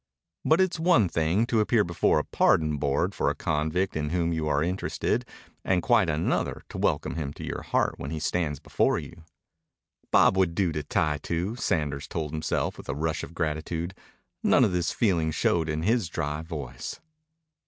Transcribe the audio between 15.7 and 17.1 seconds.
his dry voice.